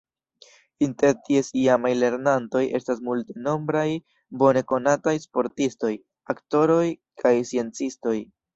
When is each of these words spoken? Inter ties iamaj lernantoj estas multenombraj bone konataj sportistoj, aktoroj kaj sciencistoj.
Inter 0.85 1.11
ties 1.27 1.51
iamaj 1.63 1.91
lernantoj 2.03 2.61
estas 2.79 3.03
multenombraj 3.11 3.85
bone 4.41 4.65
konataj 4.73 5.15
sportistoj, 5.29 5.95
aktoroj 6.37 6.83
kaj 7.25 7.37
sciencistoj. 7.55 8.19